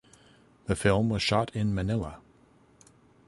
[0.65, 2.21] The film was shot in Manila